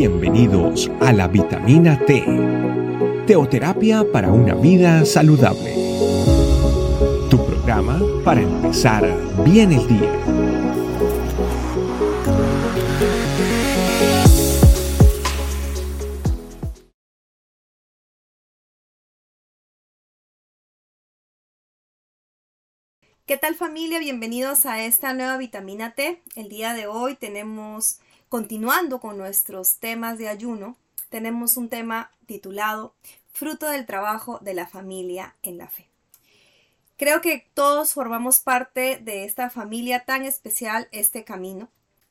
[0.00, 2.24] Bienvenidos a la vitamina T,
[3.26, 5.74] teoterapia para una vida saludable.
[7.28, 9.04] Tu programa para empezar
[9.44, 10.10] bien el día.
[23.26, 23.98] ¿Qué tal familia?
[23.98, 26.22] Bienvenidos a esta nueva vitamina T.
[26.36, 30.76] El día de hoy tenemos Continuando con nuestros temas de ayuno,
[31.08, 32.94] tenemos un tema titulado
[33.32, 35.88] Fruto del trabajo de la familia en la fe.
[36.96, 41.70] Creo que todos formamos parte de esta familia tan especial, este camino,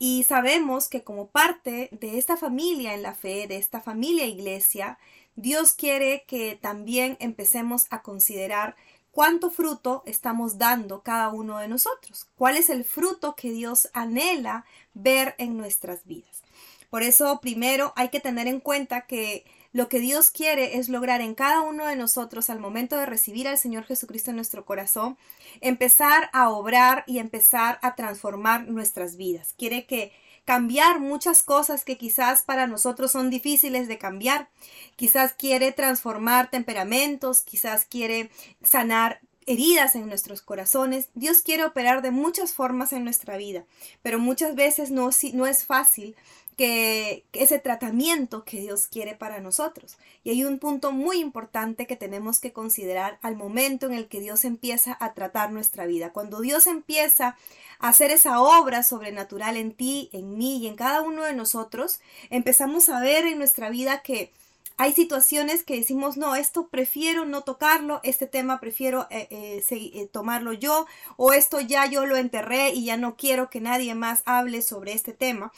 [0.00, 4.98] y sabemos que como parte de esta familia en la fe, de esta familia iglesia,
[5.36, 8.74] Dios quiere que también empecemos a considerar
[9.10, 14.64] cuánto fruto estamos dando cada uno de nosotros, cuál es el fruto que Dios anhela
[14.94, 16.42] ver en nuestras vidas.
[16.90, 21.20] Por eso, primero hay que tener en cuenta que lo que Dios quiere es lograr
[21.20, 25.16] en cada uno de nosotros al momento de recibir al Señor Jesucristo en nuestro corazón,
[25.60, 29.54] empezar a obrar y empezar a transformar nuestras vidas.
[29.56, 30.12] Quiere que
[30.50, 34.48] cambiar muchas cosas que quizás para nosotros son difíciles de cambiar.
[34.96, 41.08] Quizás quiere transformar temperamentos, quizás quiere sanar heridas en nuestros corazones.
[41.14, 43.64] Dios quiere operar de muchas formas en nuestra vida,
[44.02, 46.16] pero muchas veces no, no es fácil
[46.60, 49.96] que, ese tratamiento que Dios quiere para nosotros.
[50.24, 54.20] Y hay un punto muy importante que tenemos que considerar al momento en el que
[54.20, 56.12] Dios empieza a tratar nuestra vida.
[56.12, 57.38] Cuando Dios empieza
[57.78, 62.00] a hacer esa obra sobrenatural en ti, en mí y en cada uno de nosotros,
[62.28, 64.30] empezamos a ver en nuestra vida que
[64.76, 70.08] hay situaciones que decimos, no, esto prefiero no tocarlo, este tema prefiero eh, eh, eh,
[70.12, 74.22] tomarlo yo, o esto ya yo lo enterré y ya no quiero que nadie más
[74.26, 75.52] hable sobre este tema.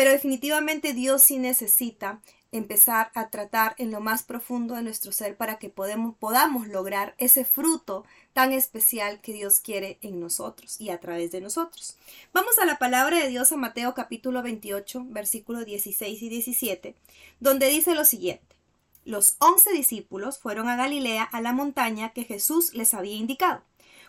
[0.00, 5.36] Pero definitivamente Dios sí necesita empezar a tratar en lo más profundo de nuestro ser
[5.36, 11.00] para que podamos lograr ese fruto tan especial que Dios quiere en nosotros y a
[11.00, 11.98] través de nosotros.
[12.32, 16.94] Vamos a la palabra de Dios a Mateo capítulo 28, versículos 16 y 17,
[17.38, 18.56] donde dice lo siguiente.
[19.04, 23.64] Los once discípulos fueron a Galilea a la montaña que Jesús les había indicado.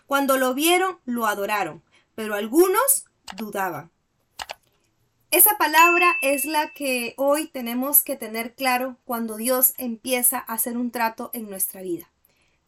[0.06, 1.82] Cuando lo vieron, lo adoraron,
[2.14, 3.04] pero algunos
[3.36, 3.91] dudaban.
[5.32, 10.76] Esa palabra es la que hoy tenemos que tener claro cuando Dios empieza a hacer
[10.76, 12.10] un trato en nuestra vida.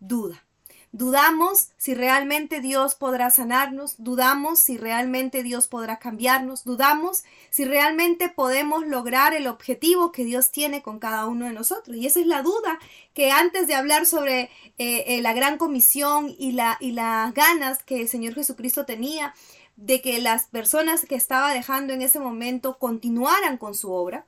[0.01, 0.47] Duda.
[0.91, 8.31] Dudamos si realmente Dios podrá sanarnos, dudamos si realmente Dios podrá cambiarnos, dudamos si realmente
[8.31, 11.99] podemos lograr el objetivo que Dios tiene con cada uno de nosotros.
[11.99, 12.79] Y esa es la duda
[13.13, 17.83] que antes de hablar sobre eh, eh, la gran comisión y, la, y las ganas
[17.83, 19.35] que el Señor Jesucristo tenía
[19.77, 24.27] de que las personas que estaba dejando en ese momento continuaran con su obra,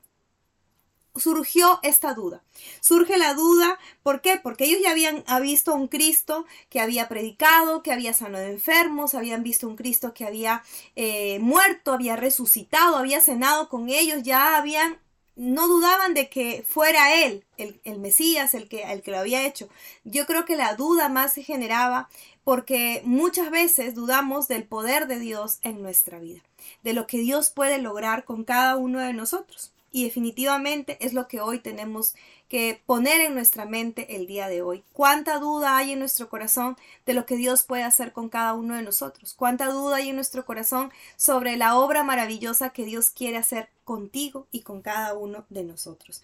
[1.19, 2.43] surgió esta duda.
[2.81, 4.39] Surge la duda, ¿por qué?
[4.43, 9.43] Porque ellos ya habían visto un Cristo que había predicado, que había sanado enfermos, habían
[9.43, 10.62] visto un Cristo que había
[10.95, 14.99] eh, muerto, había resucitado, había cenado con ellos, ya habían,
[15.37, 19.47] no dudaban de que fuera él, el, el Mesías, el que, el que lo había
[19.47, 19.69] hecho.
[20.05, 22.09] Yo creo que la duda más se generaba
[22.43, 26.41] porque muchas veces dudamos del poder de Dios en nuestra vida,
[26.83, 29.73] de lo que Dios puede lograr con cada uno de nosotros.
[29.97, 32.15] Y definitivamente es lo que hoy tenemos
[32.51, 34.84] que poner en nuestra mente el día de hoy.
[34.93, 36.77] ¿Cuánta duda hay en nuestro corazón
[37.07, 39.33] de lo que Dios puede hacer con cada uno de nosotros?
[39.33, 44.47] ¿Cuánta duda hay en nuestro corazón sobre la obra maravillosa que Dios quiere hacer contigo
[44.51, 46.23] y con cada uno de nosotros?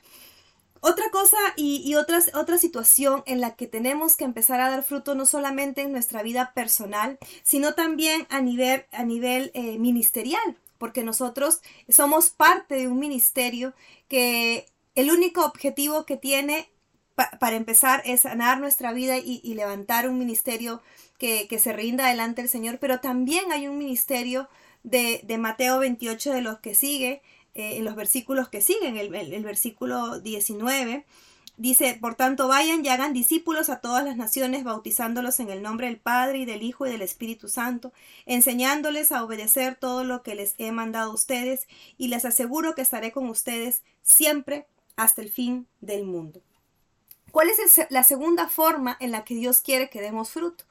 [0.82, 5.24] Otra cosa y, otra, situación en la que tenemos que empezar a dar fruto no
[5.24, 11.60] solamente en nuestra vida personal, sino también a nivel, a nivel eh, ministerial, porque nosotros
[11.88, 13.72] somos parte de un ministerio
[14.08, 14.66] que
[14.96, 16.68] el único objetivo que tiene
[17.14, 20.82] para empezar es sanar nuestra vida y, levantar un ministerio
[21.18, 24.48] que, se rinda delante del Señor, pero también hay un ministerio
[24.82, 27.22] de, de Mateo 28 de los que sigue,
[27.54, 31.06] eh, en los versículos que siguen, el, el, versículo 19.
[31.56, 35.86] Dice, por tanto, vayan y hagan discípulos a todas las naciones, bautizándolos en el nombre
[35.86, 37.92] del Padre y del Hijo y del Espíritu Santo,
[38.26, 41.68] enseñándoles a obedecer todo lo que les he mandado a ustedes,
[41.98, 44.66] y les aseguro que estaré con ustedes siempre
[44.96, 46.40] hasta el fin del mundo.
[47.30, 50.64] ¿Cuál es la segunda forma en la que Dios quiere que demos fruto?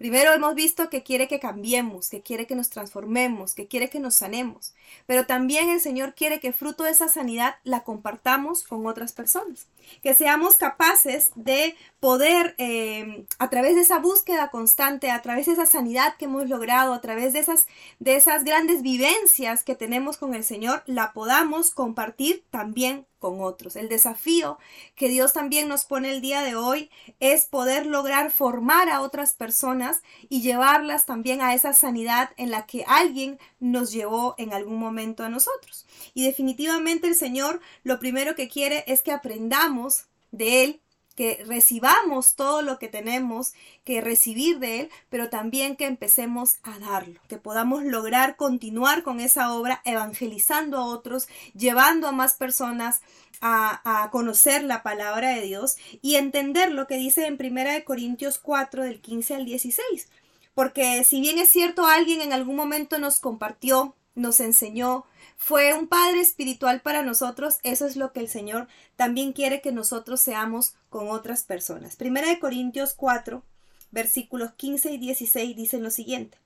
[0.00, 4.00] Primero hemos visto que quiere que cambiemos, que quiere que nos transformemos, que quiere que
[4.00, 4.72] nos sanemos,
[5.04, 9.66] pero también el Señor quiere que fruto de esa sanidad la compartamos con otras personas,
[10.02, 15.52] que seamos capaces de poder, eh, a través de esa búsqueda constante, a través de
[15.52, 17.66] esa sanidad que hemos logrado, a través de esas,
[17.98, 23.76] de esas grandes vivencias que tenemos con el Señor, la podamos compartir también con otros.
[23.76, 24.58] El desafío
[24.96, 26.90] que Dios también nos pone el día de hoy
[27.20, 32.66] es poder lograr formar a otras personas y llevarlas también a esa sanidad en la
[32.66, 35.86] que alguien nos llevó en algún momento a nosotros.
[36.14, 40.80] Y definitivamente el Señor lo primero que quiere es que aprendamos de Él
[41.20, 43.52] que recibamos todo lo que tenemos
[43.84, 49.20] que recibir de Él, pero también que empecemos a darlo, que podamos lograr continuar con
[49.20, 53.02] esa obra evangelizando a otros, llevando a más personas
[53.42, 58.84] a, conocer la palabra de Dios y entender lo que dice en 1 Corintios 4
[58.84, 60.08] del 15 al 16.
[60.54, 65.04] Porque si bien es cierto, alguien en algún momento nos compartió, nos enseñó,
[65.42, 69.72] fue un padre espiritual para nosotros, eso es lo que el Señor también quiere que
[69.72, 71.96] nosotros seamos con otras personas.
[71.96, 73.42] Primera de Corintios 4,
[73.90, 76.36] versículos 15 y 16 dicen lo siguiente.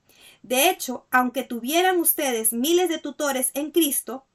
[0.43, 4.27] De hecho, aunque tuvieran ustedes miles de tutores en Cristo,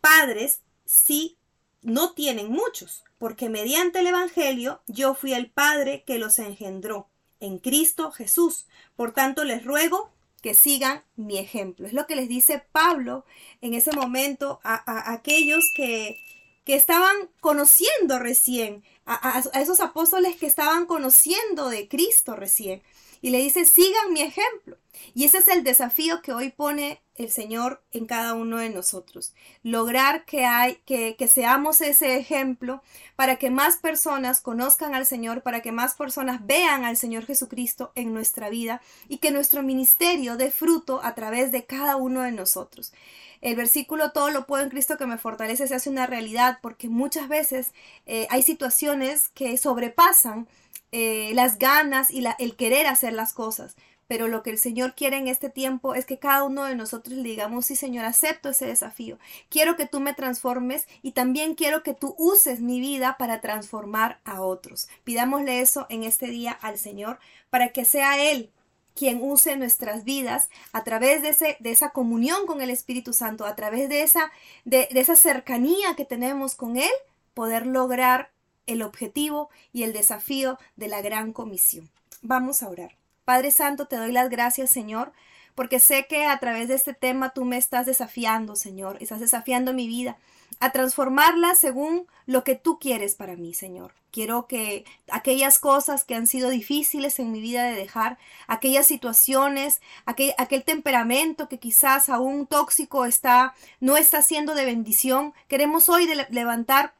[0.00, 1.36] padres sí
[1.82, 7.08] no tienen muchos, porque mediante el Evangelio yo fui el Padre que los engendró
[7.40, 8.66] en Cristo Jesús.
[8.94, 10.13] Por tanto, les ruego
[10.44, 11.86] que sigan mi ejemplo.
[11.86, 13.24] Es lo que les dice Pablo
[13.62, 16.20] en ese momento a, aquellos que,
[16.66, 22.82] que, estaban conociendo recién, a, a esos apóstoles que estaban conociendo de Cristo recién.
[23.24, 24.76] Y le dice, sigan mi ejemplo.
[25.14, 29.32] Y ese es el desafío que hoy pone el Señor en cada uno de nosotros.
[29.62, 32.82] Lograr que, hay, que, que, seamos ese ejemplo
[33.16, 37.92] para que más personas conozcan al Señor, para que más personas vean al Señor Jesucristo
[37.94, 42.32] en nuestra vida y que nuestro ministerio dé fruto a través de cada uno de
[42.32, 42.92] nosotros.
[43.40, 46.90] El versículo todo lo puedo en Cristo que me fortalece se hace una realidad porque
[46.90, 47.72] muchas veces
[48.04, 50.46] eh, hay situaciones que sobrepasan
[50.96, 53.74] eh, las ganas y el querer hacer las cosas.
[54.06, 57.16] Pero lo que el Señor quiere en este tiempo es que cada uno de nosotros
[57.16, 59.18] le digamos, sí Señor, acepto ese desafío.
[59.48, 64.20] Quiero que tú me transformes y también quiero que tú uses mi vida para transformar
[64.24, 64.88] a otros.
[65.02, 67.18] Pidámosle eso en este día al Señor
[67.50, 68.52] para que sea Él
[68.94, 73.88] quien use nuestras vidas a través de, esa comunión con el Espíritu Santo, a través
[73.88, 74.30] de esa,
[74.64, 76.92] de esa cercanía que tenemos con Él,
[77.34, 78.30] poder lograr
[78.66, 81.90] el objetivo y el desafío de la gran comisión.
[82.22, 82.96] Vamos a orar.
[83.24, 85.12] Padre Santo, te doy las gracias, Señor,
[85.54, 89.72] porque sé que a través de este tema tú me estás desafiando, Señor, estás desafiando
[89.72, 90.18] mi vida
[90.60, 93.92] a transformarla según lo que tú quieres para mí, Señor.
[94.10, 99.80] Quiero que aquellas cosas que han sido difíciles en mi vida de dejar, aquellas situaciones,
[100.06, 106.94] aquel, temperamento que quizás aún tóxico está, no está siendo de bendición, queremos hoy levantar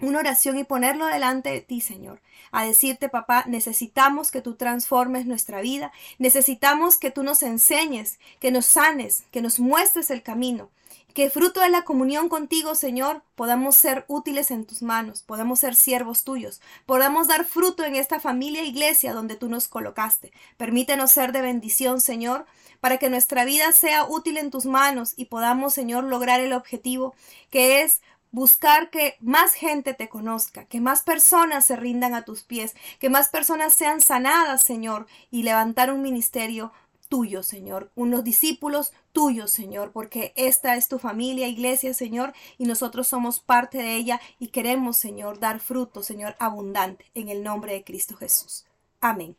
[0.00, 2.20] una oración y ponerlo delante de ti, Señor.
[2.50, 8.50] A decirte, papá, necesitamos que tú transformes nuestra vida, necesitamos que tú nos enseñes, que
[8.50, 10.70] nos sanes, que nos muestres el camino,
[11.14, 15.76] que fruto de la comunión contigo, Señor, podamos ser útiles en tus manos, podamos ser
[15.76, 20.32] siervos tuyos, podamos dar fruto en esta familia e iglesia donde tú nos colocaste.
[20.56, 22.46] Permítenos ser de bendición, Señor,
[22.80, 27.14] para que nuestra vida sea útil en tus manos y podamos, Señor, lograr el objetivo
[27.48, 28.02] que es
[28.34, 33.08] buscar que más gente te conozca, que más personas se rindan a tus pies, que
[33.08, 36.72] más personas sean sanadas, Señor, y levantar un ministerio
[37.08, 43.06] tuyo, Señor, unos discípulos tuyos, Señor, porque esta es tu familia, iglesia, Señor, y nosotros
[43.06, 47.84] somos parte de ella y queremos, Señor, dar fruto, Señor, abundante, en el nombre de
[47.84, 48.66] Cristo Jesús.
[49.00, 49.36] Amén.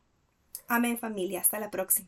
[0.69, 2.07] Amén familia, hasta la próxima.